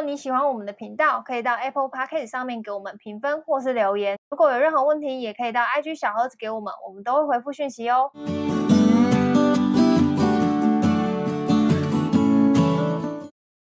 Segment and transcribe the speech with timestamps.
[0.00, 4.18] 果你喜欢我们的频道，可以到 Apple Podcast 上面给我们评分或是留言。
[4.30, 8.10] 如果有任何问题，也可以到 IG 小盒子给我们，我们都会回复讯息哦。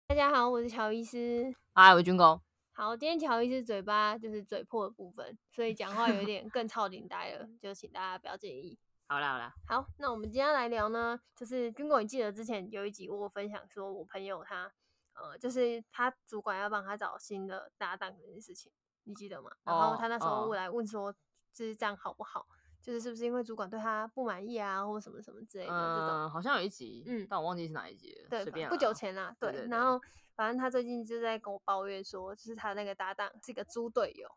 [0.07, 1.55] 大家好，我是乔医师。
[1.73, 2.41] 嗨，我是军哥。
[2.73, 8.77] 好，今天乔医师嘴巴就是嘴破的部分，所以讲话有一点更超龄呆了， 就请大家不要介意。
[9.07, 14.69] 好啦好啦，好，那我们今天来聊呢，就是军哥，你记得之前有一集我分享说，我朋友他。
[15.17, 18.71] 呃，就是他主管要帮他找新的搭档这件事情，
[19.03, 19.51] 你记得吗？
[19.63, 21.11] 然后他那时候来问说，
[21.53, 22.45] 就是这样好不好？
[22.79, 26.09] 就是是不是因为主管对他不满意啊，或什么什么之类的这种？
[26.09, 28.29] 嗯，好像有一集，嗯，但我忘记是哪一集了。
[28.29, 29.67] 对，不久前啦，对。
[29.67, 29.99] 然后
[30.35, 34.29] 反正他最近就在跟我抱怨说，就是他那个搭档是一个猪队友。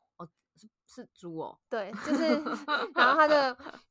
[0.57, 2.29] 是是猪哦，对，就是，
[2.95, 3.35] 然后他就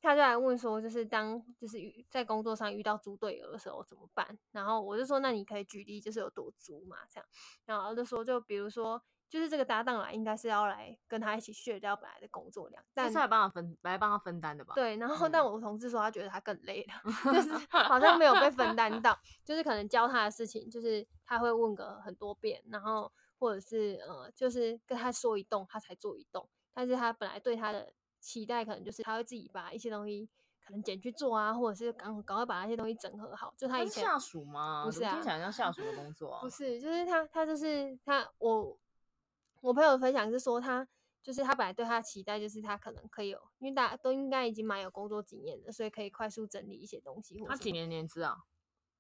[0.02, 1.78] 他就来问说，就是当就是
[2.08, 4.38] 在工作上遇到猪队友的时候怎么办？
[4.52, 7.28] 然后我就说，那你可以举例，就是有多猪嘛，这样。
[7.66, 14.74] 然后就说，就比如说，就是这个搭档来，应该是要来跟他一起 share 掉本来的工作量，但是来帮他分来帮他分担的吧？
[14.76, 16.94] 对，然后但我同事说，他觉得他更累了，
[17.26, 26.48] 嗯、就是好像没有被分担到，就是可能教他的事情，就是他会问个很多遍，然后或者是呃，就是跟他说一动，他才做一动。
[26.74, 30.30] 但是他本来对他的期待，可能就是他会自己把一些东西
[30.66, 33.54] 可能捡去做啊，或者是赶赶快把那些东西整合好。
[33.58, 34.84] 就他以前下属吗？
[34.86, 36.42] 不是啊，听起来像下属的工作啊。
[36.42, 38.78] 不是，就是他他就是他我
[39.62, 40.88] 我朋友分享是说他
[41.24, 47.44] 就是他本来对他的期待就是他可能可以有，因为大家都应该已经蛮有工作经验的，所以可以快速整理一些东西。
[47.48, 48.38] 他几年年资啊？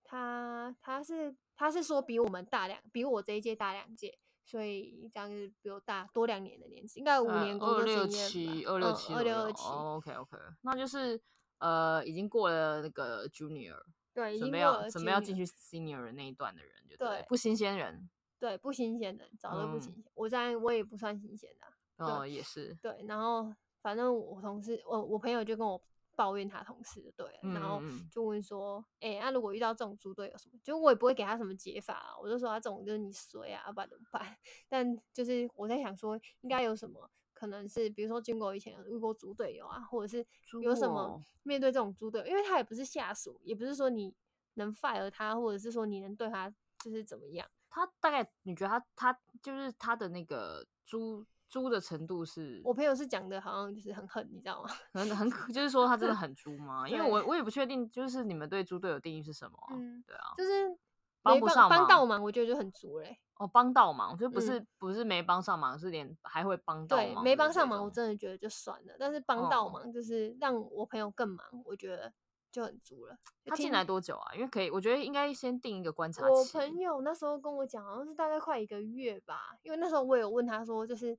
[0.03, 4.17] 他他是他是说比我们大两，比我这一届大两届。
[4.43, 8.03] 所以这样子比我大多两年的年纪，应该五年工作经验吧？
[8.05, 9.63] 二六七，二六七，二六二七。
[9.67, 11.19] OK OK，那就是
[11.59, 13.81] 呃，已经过了那个 Junior，
[14.13, 18.09] 对，准备要准备要进去 Senior 的那一段的人就对，对，不新鲜人，
[18.39, 20.03] 对，不新鲜的，早都不新鲜。
[20.05, 23.05] 嗯、我在我也不算新鲜的，哦，也是，对。
[23.07, 25.81] 然后反正我同事，我我朋友就跟我。
[26.19, 27.81] 抱怨他同事对，然后
[28.11, 34.37] 就问说，哎、嗯，那、如果遇到这种猪队友什么，就我也不会给他什么解法啊，我就说他这种就是你衰啊，不然怎么办？
[34.67, 40.27] 但就是我在想说，应该有什么可能是，比如说经过以前有遇过猪队友啊，或者是
[40.61, 44.13] 有什么面对这种猪队友，因为他也不是下属，也不是说你
[44.55, 46.53] 能 fire 他，或者是说你能对他
[46.83, 47.47] 就是怎么样？
[47.69, 51.25] 他大概你觉得他他就是他的那个猪。
[51.49, 54.69] 猪的程度是，我朋友是讲的，好像就是很狠，你知道吗？
[54.93, 56.87] 很很，就是说他真的很猪吗？
[56.87, 59.57] 因为我我也不确定，就是你们对猪队友定义是什么？
[59.71, 60.77] 嗯，对啊，就是
[61.23, 63.17] 帮不上，帮倒忙，我觉得就很猪嘞。
[63.35, 67.15] 哦，帮倒忙，就不是、嗯、不是没帮上忙，是连还会帮倒忙。
[67.15, 68.93] 对，没帮上忙，我真的觉得就算了。
[68.99, 72.13] 但是帮倒忙，就是让我朋友更忙，我觉得
[72.51, 73.17] 就很足了。
[73.45, 74.35] 他进来多久啊？
[74.35, 76.29] 因为可以，我觉得应该先定一个观察期。
[76.29, 79.55] 我朋友那时候跟我讲，好像是大概快一个月吧。
[79.63, 81.17] 因为那时候我有问他说，就是。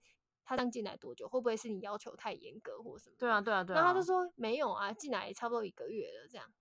[0.50, 1.28] 他刚进来多久？
[1.28, 3.15] 会不会是你要求太严格或什么？
[3.16, 3.78] 对啊，对啊，对啊。
[3.78, 6.53] 然后他就说没有啊，进来也差不多一个月了，这样。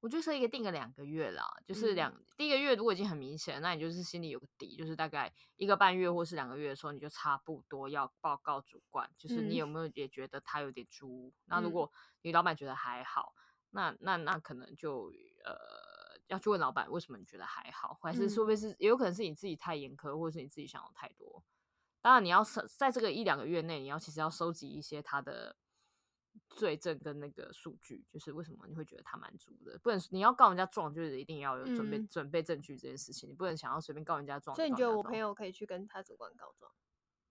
[0.00, 11.28] 我就设一个定个两个月啦，就是两、嗯、第一个月如果已经很明显，那你就是心里有个底，就是大概一个半月或是两个月的时候，你就差不多要报告主管，就是你有没有也觉得他有点猪？
[11.28, 11.88] 嗯、那如果
[12.22, 13.32] 你老板觉得还好，
[13.70, 15.12] 那那那可能就
[15.44, 15.54] 呃
[16.26, 21.44] 要去问老板为什么你觉得还好，还是说不定是也有可能是你自己太严苛，或者是你自己想的太多。
[22.02, 22.42] 当然，你要
[22.78, 25.54] 在这个一两个月内，你要其实要收集一些他的
[26.48, 29.78] 罪证跟那个数据，就是为什么你会觉得他蛮足的？
[29.82, 34.56] 不能你要告人家状，就是一定要有准备、嗯、准备证据这件事情，你不能想要随便告人家状。
[34.56, 36.72] 所以你觉得我朋友可以去跟他主管告状？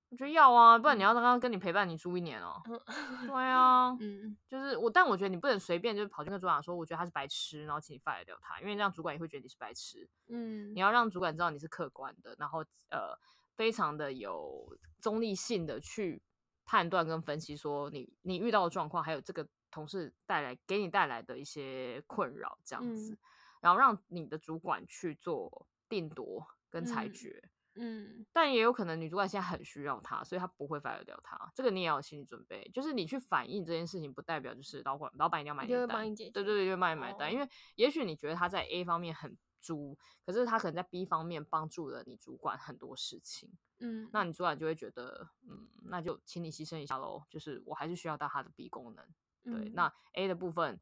[0.10, 10.10] 我觉得要啊，不然你要让他跟你陪伴你住一年哦、对 啊，嗯，就是我，但我觉得你不能随便就跑去跟主管说，我觉得他是白痴，然后请你 fire 掉他，因为这样主管也会觉得你是白痴。
[10.28, 12.60] 嗯，你要让主管知道你是客观的，然后
[12.90, 13.18] 呃。
[13.60, 16.22] 非常的有中立性的去
[16.64, 23.18] 判断跟分析，说你你遇到的状况，还有这个同事带来给你带来的一些困扰，这样子，嗯、
[23.60, 27.44] 然后让你的主管去做定夺跟裁决，
[27.76, 39.38] 嗯，嗯，但也有可能女主管现在很需要他，所以他不会 fire 掉他，这个你也要有心理准备，就是你去反映这件事情，不代表就是老板老板一定要买你的单，对对对，就帮你买单，哦、因为也许你觉得他在 A 方面很。
[39.60, 49.06] 猪，可是他可能在 B 方面帮助了你主管很多事情，嗯，那你主管就会觉得，嗯，那就请你牺牲一下喽，就是我还是需要到他的 B 功能，
[49.44, 50.80] 对，嗯、那 A 的部分，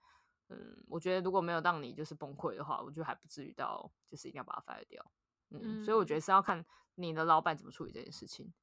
[0.50, 5.12] 嗯，我觉得如果没有让你就是崩溃的话，我觉得还不至于到就是一定要把它 fire 掉，
[5.50, 6.66] 嗯，嗯，所以我觉得是要看
[6.96, 8.54] 你的老板怎么处理这件事情。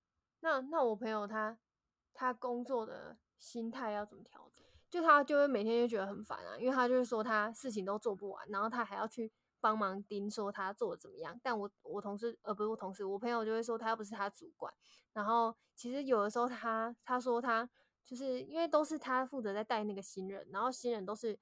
[0.41, 1.59] 那那我朋友他
[2.13, 4.65] 他工作的心态要怎么调整？
[4.91, 9.33] 就他就会每天就觉得很烦啊，因为他就是说他事情都做不完，然后他还要去。
[9.65, 14.71] 帮忙盯说他做的怎么样，但我我同事呃不是我同事，我朋友就会说他又不是他主管，
[15.15, 17.67] 然后其实有的时候他他说他
[18.05, 21.39] 就是因为都是他负责在带那个新人，然后新人都是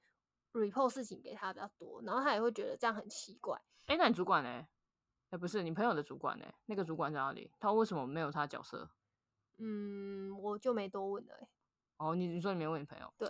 [0.53, 3.61] report 事情给他比较多，然后他也会觉得这样很奇怪。
[3.87, 4.69] 哎，那你主管呢？
[5.31, 6.47] 哎，不是你朋友的主管呢？
[6.67, 7.51] 那个主管在哪里？
[7.59, 8.89] 他为什么没有他的角色？
[9.59, 11.49] 嗯，我就没多问了。
[11.97, 13.13] 哦，你你说你没问你朋友？
[13.19, 13.29] 对。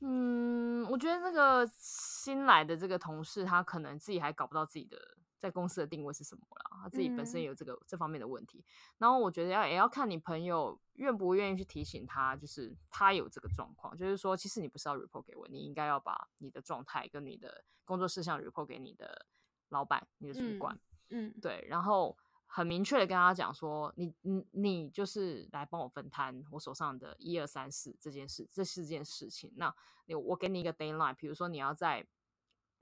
[0.00, 4.98] 嗯，我觉得那个新来的这个同事，他可能自己还搞不到自己的
[5.38, 8.64] 在公司的定位是什么啦，他自己本身有这个、嗯、这方面的问题。
[8.98, 19.26] 然后我觉得要也要看你朋友愿不愿意去提醒他，就是他有这个状况，就是说其实你不是要 report 给我，你应该要把你的状态跟你的工作事项 report 给你的
[19.70, 20.78] 老板、你的主管。
[21.08, 22.16] 嗯，嗯对，然后。
[22.46, 29.52] 很明确的跟他讲说，你你你就是来帮我分摊我手上的一二三四这件事，这四件事情。
[29.56, 29.74] 那
[30.06, 32.06] 你我给你一个 deadline，比如说你要在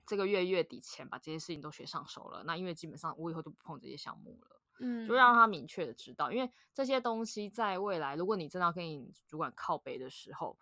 [0.05, 2.43] 这个月月底前把这些事情都学上手了。
[2.43, 10.57] 那因为基本上我以后就不碰这些项目了，嗯，就让他明确的知道，因为这些东西在未来，如果你真的要跟你主管靠背的时候，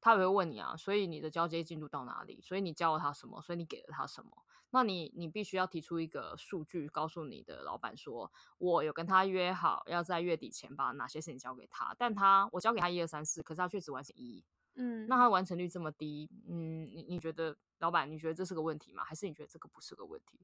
[0.00, 2.40] 他也会问你啊，所以你的交接进度到哪里？
[2.42, 3.40] 所以你教了他什么？
[3.40, 4.30] 所以你给了他什么？
[4.70, 14.44] 那你你必须要提出一个数据，告诉你的老板说，我有跟他约好要在月底前把哪些事情交给他，但他我交给他一二三四，可是他却只完成一，
[14.74, 19.02] 嗯，那他完成率这么低，嗯，你你觉得老板你觉得这是个问题吗？
[19.04, 20.38] 还是你觉得这个不是个问题？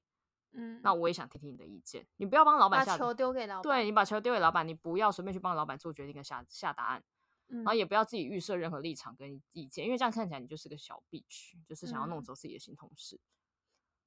[0.53, 7.05] 嗯，那我也想听听你的意见，你不要帮老板下把球丢给老板，对，你把球丢给老板，你不要随便去帮老板做决定跟下下答案，
[7.49, 13.17] 嗯，然后也不要自己预设任何立场跟意见，因为这样看起来你就是个小 bitch，就是想要弄走自己的新同事。
[13.17, 13.20] 嗯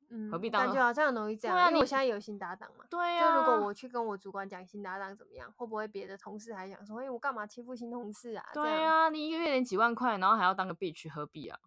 [0.09, 0.65] 嗯，何必当？
[0.65, 2.85] 感觉好像很容易这样，啊、因为我现在有新搭档嘛。
[2.89, 3.35] 对呀、啊。
[3.35, 8.45] 就如果我去跟我主管讲新搭档怎么样，会不会别的同事还想说，哎，我干嘛欺负新同事啊？
[8.53, 11.59] 对呀、啊，你一个月领几万块，然后还要当个 bitch，何必啊？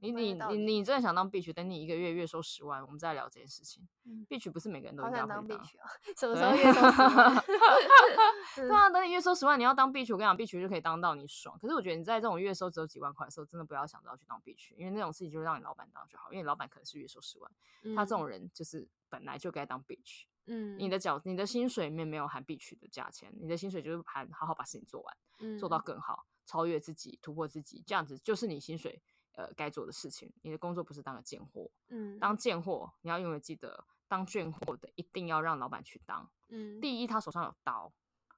[0.00, 3.86] 你你你你真的想当 bitch，等你一个月月收十万，我们再聊这件事情。
[4.28, 5.28] bitch 不是每个人都应该当。
[5.28, 5.90] 当 bitch 啊？
[6.16, 7.44] 什么时候月收十万？
[8.56, 11.58] 对啊，等你月收十万，你要当 bitch，我跟你讲，bitch 就可以当到你爽。
[11.58, 17.50] 可是我觉得你在这种月收只有几万块的时候，真的不要想着要去当 bitch，因为那种事情就让你老板当就好，因为老板可能是月收十万，
[17.94, 20.24] 他这种人就是本来就该当 bitch。
[20.46, 29.00] 嗯，你的角，你的薪水里面没有含 bitch 的价钱，你的薪水就是含好好把事情做完，做到更好，超越自己，突破自己，这样子就是你薪水。
[29.32, 37.92] 呃，该做的事情，你的工作不是当个贱货，嗯，当贱货，你要永远记得，当贱货的一定要让老板去当，嗯，第一，他手上有刀，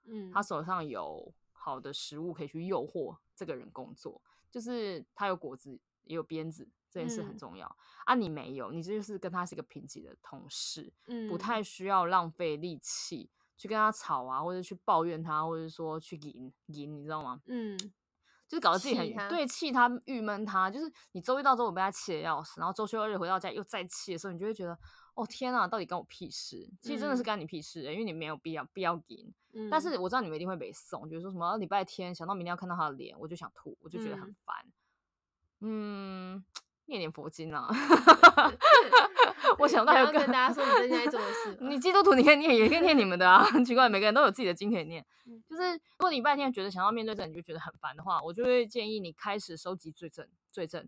[0.05, 17.41] 嗯，他手上有好的食物可以去诱惑这个人工作，就是他有果子也有鞭子，这件事很重要，嗯，啊，你没有，你这就是跟他是一个平级的同事，嗯，不太需要浪费力气去跟他吵啊，或者去抱怨他，或者说去赢赢，你知道吗？
[17.47, 17.79] 嗯。
[18.53, 24.79] 就是搞得自己很他对气他郁闷他，就是你周一到周五被他气得要死，然后周休二日回到家又再气的时候，你就会觉得
[25.15, 26.69] 哦天啊，到底关我屁事？
[26.79, 29.33] 其实真的是干你屁事，欸，嗯、因为你没有必要必要给。
[29.55, 34.55] 嗯、但是我知道你们一定会被送，就是说什么礼拜天想到明天要看到他的脸，我就想吐，我就觉得很烦。
[35.61, 36.45] 嗯，嗯，
[36.93, 37.69] 念念佛经啊。
[39.59, 41.57] 我想到有跟大家说你正在做的事。
[41.61, 43.43] 你基督徒你可以念，也可以念你们的啊。
[43.53, 45.05] 很奇怪，每个人都有自己的经可以念。
[45.49, 50.27] 就是如果你礼拜天觉得想要面对这，你就觉得很烦的话，我就会建议你开始收集罪证。
[50.51, 50.87] 罪证，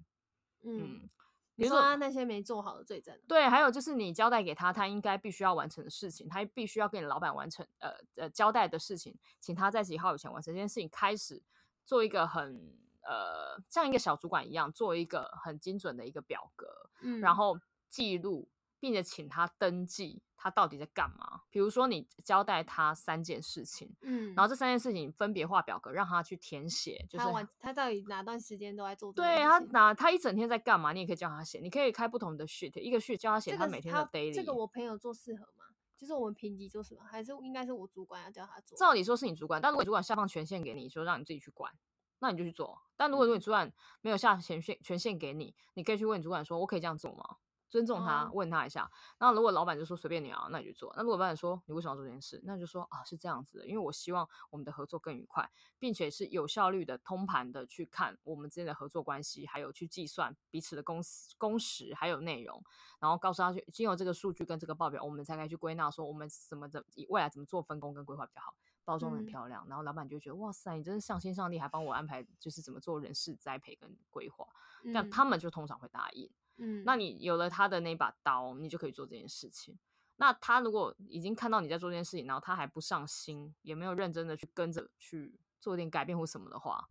[0.63, 1.09] 嗯，
[1.57, 3.19] 比如说那些没做好的罪证。
[3.27, 11.43] 对，还有就是你交代给他，他应该必须要完成的事情，他必须要跟你老板完成，呃呃，交代的事情，请他在几号以前完成这件事情，开始
[11.85, 12.77] 做一个很
[13.07, 16.67] 呃像一个小主管一样，做一个很精准的一个表格，
[17.03, 17.59] 嗯，然后
[17.89, 18.49] 记录。
[18.81, 21.41] 并且请他登记，他到底在干嘛？
[21.49, 29.11] 比如说，你交代他三件事情，嗯，然后这三件事情分别画表格，让他去填写，就是他，他到底哪段时间都在做？
[29.11, 30.93] 对他哪他一整天在干嘛？
[30.93, 34.35] 你也可以叫他写，你可以开不同的 sheet，一个 sheet 叫他写他每天的 daily。
[34.35, 35.65] 这个我朋友做适合吗？
[35.97, 37.01] 就是我们评级做什么？
[37.05, 38.77] 还是应该是我主管要叫他做？
[38.77, 41.73] 照理说是你主管，但如果主管下放权限给你，说让你自己去管，
[42.19, 42.81] 那你就去做。
[42.97, 47.25] 但如果说你主管没有下权限权限给你，你可以去问你主管说：“我可以这样做吗？”
[47.71, 48.89] 尊重他，问他一下。
[49.19, 50.95] 然后如果老板就说随便你啊，那你就做。
[50.97, 61.03] 那如果老板说你为什么要做这件事，那就说啊是这样子的，因为我希望我们的合作更愉快，并且是有效率的、通盘的去看我们之间的合作关系，还有去计算彼此的工
[61.37, 62.63] 工时还有内容，
[63.01, 68.55] 然后告诉他去经由这个数据跟这个报表，我们才可以去归纳说我们怎么的未来怎么做分工跟规划比较好，
[68.85, 69.65] 包装很漂亮。
[69.67, 74.47] 嗯、然后老板就觉得哇塞，你真是上心上力，还帮我安排就是怎么做人事栽培跟规划，
[74.85, 76.31] 那、嗯、他们就通常会答应。
[76.57, 79.79] 嗯，那你有了他的那把刀，你就可以做这件事情。
[80.17, 86.89] 那他如果已经看到你在做这件事情，然后他还不上心，也没有认真的去跟着去做点改变或什么的话，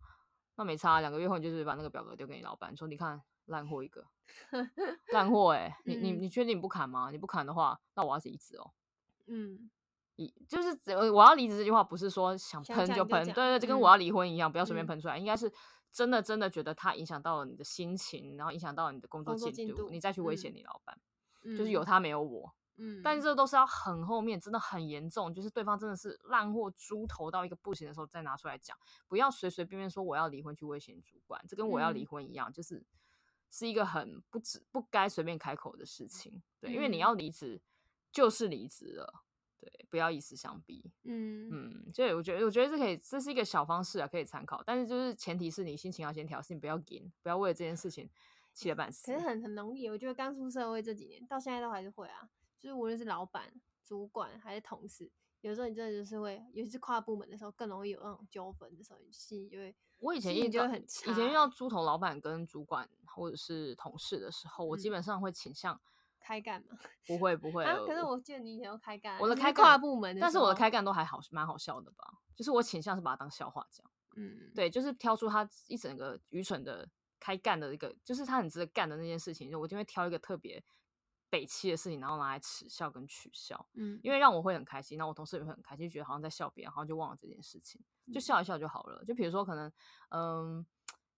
[0.56, 1.00] 那没差。
[1.00, 4.06] 两个月后，你就是把那个表格丢给你老板，说你看烂货一个，
[5.12, 5.78] 烂货哎！
[5.86, 7.10] 你你你确定你不砍吗？
[7.10, 8.72] 你不砍的话，那我要离职哦。
[9.26, 9.70] 嗯，
[10.48, 10.78] 就是
[11.10, 15.52] 我要离职这句话不是说想喷就喷，对对，就跟我要离婚一样，不要随便喷出来，应该是
[15.90, 20.98] 真的真的觉得他影响到了你的心情，然后影响到了你的工作进度，你再去威胁你老板，
[21.56, 22.54] 就是有他没有我。
[22.76, 23.22] 嗯，但是。
[23.22, 28.76] 这都是要很后面，真的很严重，就是对方真的是烂货猪头到一个不行的时候再拿出来讲，
[29.08, 32.84] 不要随随便便说我要离婚去威胁主管，这跟我要离婚一样，就是
[33.48, 36.42] 是一个很不止不该随便开口的事情。
[36.60, 37.62] 对，因为你要离职
[38.12, 39.23] 就是离职了，
[39.64, 40.84] 对，不要以死相逼。
[41.04, 48.10] 嗯嗯，所以我觉得我觉得这可以，这是一个小方式啊，可以参考，但是就是前提是你心情要先调适，你不要紧，不要为了这件事情
[48.52, 49.10] 气得半死。
[49.10, 52.28] 可是很很容易，我觉得刚出社会这几年到现在都还是会啊。
[52.58, 53.52] 就是无论是老板、
[53.82, 55.10] 主管还是同事，
[55.42, 59.74] 有时候你真的就是会，尤其是跨部门的时候，更容易有那种纠纷的时候，你心里就会。
[59.98, 65.80] 我以前一以前遇到猪头老板跟主管或者是同事的时候，嗯、我基本上会倾向
[66.24, 66.76] 开干嘛？
[67.06, 67.76] 不会不会、啊。
[67.86, 72.04] 可是我记得你以前要开干，我的开跨部门，但是我的开干都还好，蛮好笑的吧？
[72.34, 73.86] 就是我倾向是把它当笑话讲。
[74.16, 76.88] 嗯，对，就是挑出他一整个愚蠢的
[77.20, 80.64] 开干的一个，就是他很值得干的那件事情，就我就会挑一个特别。
[81.30, 87.80] 北气的事情，然后拿来耻笑跟取笑，嗯，因为让我会很开心，那我同事也会很开心，觉得好像在笑别人，然后就忘了这件事情，
[88.12, 89.04] 就笑一笑就好了。
[89.04, 89.72] 就比如说，可能，
[90.10, 90.64] 嗯，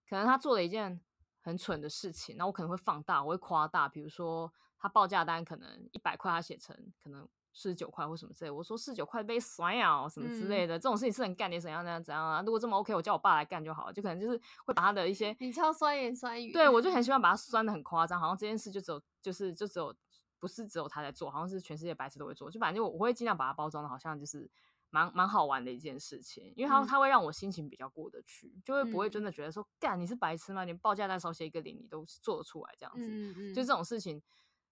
[0.08, 0.98] 可能他做了一件
[1.42, 7.28] 很蠢的事情，那我可能会放大，我会夸大，比如说他报价单可能一百块，他写成可能。
[7.58, 12.42] 四十九块或什么之类，我说四十九块被甩啊，什么之类的，嗯、这种事情是能干点怎样怎样怎样啊？
[12.42, 19.96] 如果这么 OK，我叫我爸来干就好了，就可能就是会把他的一些你超酸言酸语，对我就很喜欢把他酸的很夸张，好像这件事就只有就是就只有
[20.38, 24.46] 不是只有他在做，好像是全世界白痴都会做，就反正我我会尽量把它包装的好像就是
[24.90, 30.66] 蛮蛮好玩的一件事情，因为他他会让我心情比较过得去，就会不会真的觉得说干、嗯、你是白痴吗？
[30.66, 34.22] 连报价单少写一个零你都做得出来这样子，就这种事情。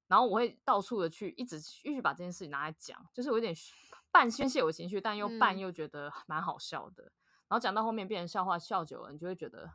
[0.06, 3.54] 然后我会到处的去，一直一直把这件事情拿来讲，就是有点
[4.10, 7.04] 半宣泄我情绪，但又半又觉得蛮好笑的。
[7.04, 7.16] 嗯、
[7.48, 9.66] 然后讲到后面变成笑话，笑久了你就会觉得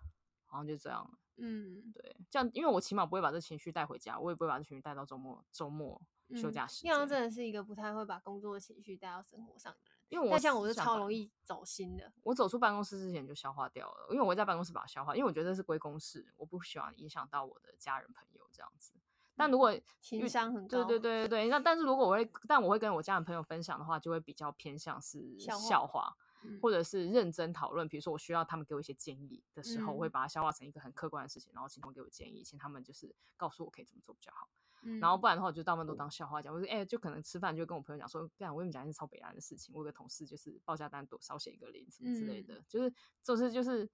[0.46, 1.12] 好像就这样了。
[1.42, 6.02] 嗯，对，这样因为我起码不会把这情绪带回家，我也不会把这情绪带到周末周末
[6.36, 6.94] 休假时间。
[6.94, 12.12] 因为真的是一个不太会把工作的情绪带到生活上的人，因为我像我是超容易走心的。
[12.24, 18.92] 我走出办公室之前就消化掉了，因为我会在办公室把它消化，因为我觉得这是归公事，我不喜欢影响到我的家人朋友这样子。
[19.40, 26.14] 但如果情商很高，对对对对对，那但是如果我会，但我会跟我家人朋友分享的话，就会比较偏向是笑话，
[26.62, 27.88] 或者是认真讨论。
[27.88, 34.50] 比如说我需要他们给我一些建议的时候，嗯、我会把它消化成一个很客观的事情，然后请他们给我建议，请他们就是告诉我可以怎么做比较好。
[34.82, 36.54] 嗯、然后不然的话，我就大部分都当笑话讲。
[36.54, 39.74] 我说哎、欸，就可能吃饭就跟我朋友讲说，干我跟你讲一件超北烂的事情。
[39.74, 42.94] 我有个同事就是报价单多少写一个零什么之类的，嗯、就是
[43.24, 43.90] 就是就是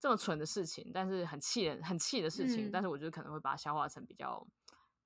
[0.00, 4.46] 这么蠢的事情，但是很气人很气的事情，嗯、但是我觉得可能会把它消化成比较。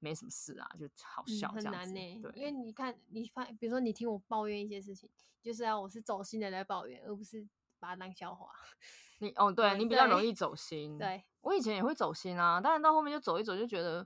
[0.02, 1.68] 没什么事啊，就好笑这样子。
[1.68, 5.08] 很难呢、欸，对，因为你看，你发，比如说你听我抱怨一些事情，
[5.40, 7.46] 就是啊我是走心的来抱怨，而不是
[7.78, 8.50] 把它当笑话。
[9.20, 10.98] 你哦，对，你比较容易走心。
[10.98, 14.04] 对，我以前也会走心啊，但是到后面就走一走，就觉得，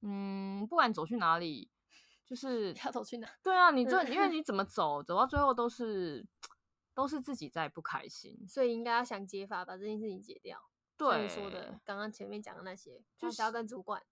[0.00, 1.70] 嗯，不管走去哪里，
[2.24, 3.28] 就是要走去哪。
[3.42, 6.26] 对啊，你 这因为你怎么走，走到最后都是
[6.94, 10.58] 都是自己在不开心，所以应该要想解法，把这件事情解掉。
[10.96, 14.02] 对，说的刚刚前面讲的那些，就是要跟主管。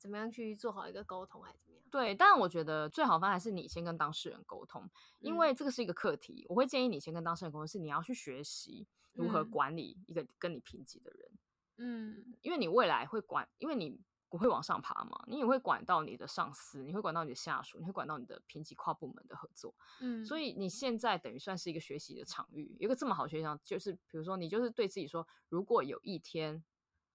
[0.00, 1.86] 怎么样去做好一个沟通，还是怎么样？
[1.90, 4.88] 对，但我觉得最好方法还是你先跟当事人沟通，
[5.18, 6.42] 因为这个是一个课题。
[6.44, 11.30] 嗯、我会建议你先跟当事人沟通，是你要去学习如何管理一个跟你平级的人。
[11.76, 19.74] 嗯，因为你未来会管，因为你不会往上爬嘛，你也会管到你的上司，你会管到你的下属，你会管到你的平级跨部门的合作。
[20.00, 26.64] 嗯，所以你现在等于算是一个学习的场域，一个这么好学习场，就是比如说你就是对自己说，如果有一天。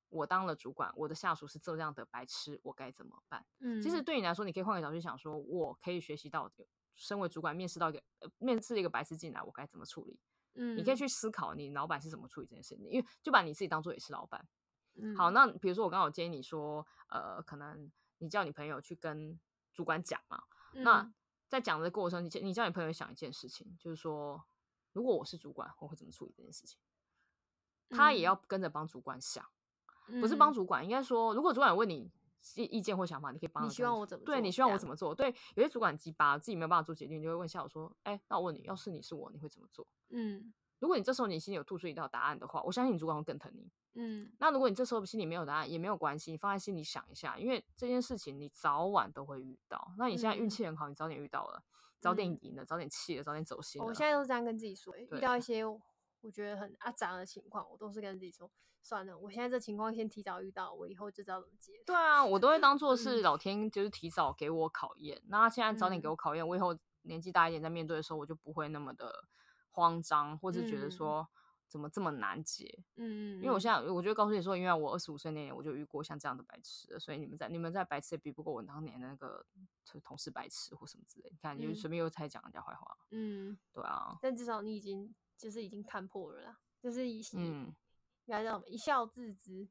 [0.09, 3.45] 我当了主管，我的下属是这样的白痴，我该怎么办？
[3.59, 6.51] 嗯，其实对你来说，你可以换个角度想说，我可以学习到，
[6.93, 10.19] 身为主管面试到一个呃面试一个白痴进来，我该怎么处理？
[10.53, 14.47] 嗯，你可以去思考你老板是怎么处理这件事情，因为就把你自己当做也是老板。
[14.95, 19.37] 嗯，好，那比如说我刚好建议你说，呃，可能你叫你朋友去跟
[19.73, 20.43] 主管讲嘛，
[20.73, 21.13] 嗯，那
[21.49, 24.45] 在讲的过程中，你你叫你朋友想一件事情，就是说，
[24.93, 26.79] 如果我是主管，我会怎么处理这件事情？
[27.89, 29.45] 他也要跟着帮主管想。
[30.21, 32.11] 不是帮主管，应该说，如果主管问你
[32.55, 33.65] 意意见或想法，你可以帮。
[33.65, 34.33] 你希望我怎么做？
[34.33, 35.15] 对，你希望我怎么做？
[35.15, 43.71] 对，有些主管鸡巴，自己没有办法做决定，你就会问下我说：“哎，那我问你，要是你是我，你会怎么做？”嗯，如果你这时候你心里有吐出一道答案的话，我相信你主管会更疼你。
[43.95, 49.93] 嗯，那如果你这时候心里没有答案，也没有关系，你放在心里想一下，因为这件事情你早晚都会遇到。
[49.97, 51.63] 那你现在运气很好，你早点遇到了，
[51.99, 53.87] 早点赢了，早点气了，早点走心了。
[53.87, 55.63] 我现在都是这样跟自己说，遇到一些。
[56.25, 58.49] 我觉得很阿杂的情况，我都是跟自己说，
[58.81, 61.73] 算了，我现在这情况先提早遇到，我以后就知道怎么解。
[61.85, 69.25] 对啊，我都会当做是老天就是提早给我考验，那他现在早点给我考验，我以后年纪大一点在面对的时候，我就不会那么的
[69.69, 71.27] 慌张，或是觉得说。
[71.67, 72.83] 怎么这么难解？
[72.95, 79.43] 嗯，因为我现在，我就告诉你说，因为我二十五岁那年我就遇过像这样的白痴，所以你们在你们在白痴也比不过我当年的那个
[80.03, 81.29] 同事白痴或什么之类。
[81.31, 82.95] 你看，你就随便又在讲人家坏话。
[83.09, 84.15] 嗯，对啊。
[84.21, 87.73] 但至少你已经就是已经看破了啦，就是一嗯，
[88.25, 89.67] 应该叫什么一笑置之。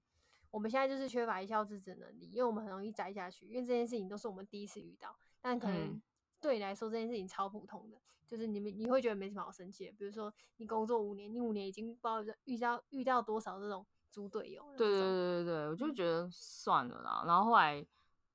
[0.50, 6.00] 我们现在就是缺乏一笑置之的能力，因为我们很容易栽下去，因为这件事情都是我们第一次遇到，但可能
[6.40, 8.00] 对你来说这件事情超普通的。
[8.26, 14.64] 就是你们你会觉得没什么好生气的，比如说你工作五年，你五年已经不知道遇到遇到多少这种猪队友。
[14.78, 17.22] 对对对对对，我就觉得算了啦。
[17.26, 17.86] 然后后来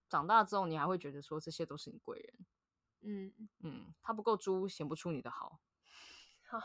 [0.07, 2.45] 长大之后，你还会觉得说这些都是你贵人。
[3.01, 5.59] 嗯嗯，他不够猪，显不出你的好。
[6.45, 6.59] 好，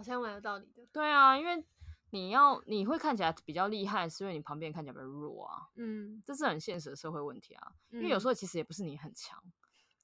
[0.00, 0.82] 好像蛮有道理的。
[0.90, 1.62] 对啊，因为
[2.08, 5.68] 你要你会看起来比较厉害，是因为你旁边看起来比较弱啊。
[5.76, 7.72] 嗯，这是很现实的社会问题啊。
[7.90, 9.38] 因为有时候其实也不是你很强。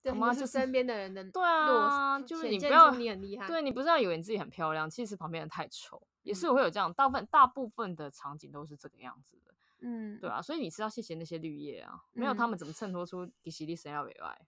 [0.05, 14.47] 他妈就是身边的人的对啊，就是你不要你很厉害，对你不是要以为你自己很漂亮，其实旁边人太丑，也是会有这样，大部分大部分的场景都是这个样子的，嗯，对啊，所以你是要谢谢那些绿叶啊，没有他们怎么衬托出迪西利神要委外。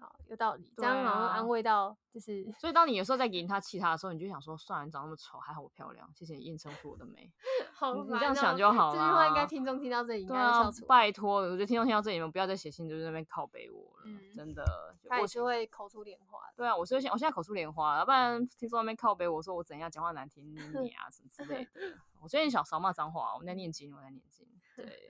[0.00, 2.44] 好，有道理，这样好像安慰到就是。
[2.58, 7.30] 所以当你有时候在给他气他的时候，你就想说，算了，你长那么丑，还好我漂亮，谢谢你映衬出我的美。
[7.74, 8.92] 好，你这样想就好了。
[8.92, 10.86] 这句话应该听众听到这里应该笑出来。
[10.86, 14.64] 拜托，我觉得听众听到这里，你们不要再写信，就是那边靠北我了，真的。
[15.08, 16.38] 他也是会口出莲花。
[16.56, 20.58] 对啊，我是现我现在口出莲花，要不然听说那边靠北我说我怎样讲话难听你
[20.90, 21.70] 啊什么之类的。
[22.20, 24.46] 我最近想少骂脏话，我们在念经，我在念经。
[24.76, 25.08] 对，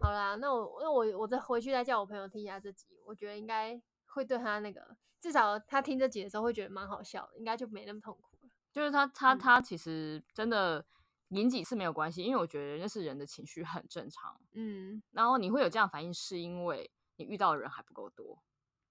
[0.00, 3.80] 好啦，那我那我我再回去再叫我朋友听一下这集，我觉得应该。
[4.12, 8.50] 会对他那个，至少他听这集的时候会觉得蛮好笑的，应该就没那么痛苦了。
[8.70, 10.84] 就是他他他其实真的
[11.28, 14.40] 赢几次没有关系，因为我觉得那是人的情绪很正常。
[14.52, 18.42] 嗯，然后你会有这样反应，是因为你遇到的人还不够多。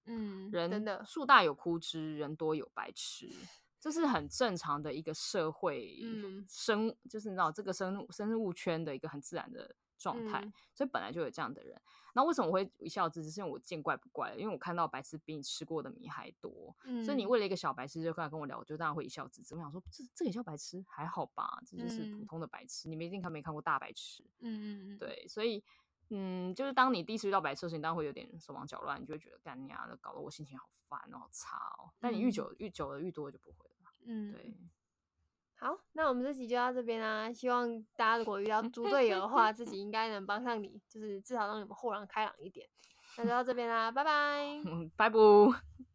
[0.04, 3.28] 嗯，人真的树大有枯枝，人多有白痴，
[3.78, 5.96] 这是很正常的一个社会
[6.48, 11.80] 生，嗯、就是你知道这个生生物圈的一个很自然的状态，嗯、所以本来就有这样的人。
[12.14, 13.30] 那为什么我会一笑置之？
[13.30, 19.54] 是因为我见怪不怪了，因为我看到白痴比你吃过的米还多，嗯、所以你为了一个小白痴就过来跟我聊，我就当然会一笑置之。
[19.54, 20.84] 我想说，这这也叫白痴？
[20.88, 22.88] 还好吧，这就是普通的白痴。
[22.88, 24.24] 嗯、你们一定看没看过大白痴？
[24.40, 25.62] 嗯嗯对，所以
[26.10, 31.92] 嗯，就是当你第一次遇到白痴的时候，你当然会有点手忙脚乱，你就会觉得干你啊，搞得我心情好烦哦，好差哦。
[31.98, 33.90] 但你遇久遇久了遇多了就不会了。
[34.04, 34.54] 嗯，对。
[35.62, 37.32] 好，那我们这集就到这边啦。
[37.32, 42.68] 希望大家如果遇到猪队友的话，自己 应该能帮上你，就是至少让你们豁然开朗一点。
[43.16, 44.60] 那就到这边啦，拜拜，
[44.96, 45.91] 拜拜。